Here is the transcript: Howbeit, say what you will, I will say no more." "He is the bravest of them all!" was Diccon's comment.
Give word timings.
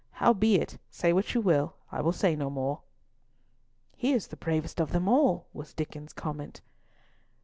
Howbeit, 0.13 0.79
say 0.89 1.13
what 1.13 1.35
you 1.35 1.41
will, 1.41 1.75
I 1.91 2.01
will 2.01 2.11
say 2.11 2.35
no 2.35 2.49
more." 2.49 2.81
"He 3.95 4.13
is 4.13 4.29
the 4.29 4.35
bravest 4.35 4.81
of 4.81 4.93
them 4.93 5.07
all!" 5.07 5.45
was 5.53 5.75
Diccon's 5.75 6.13
comment. 6.13 6.61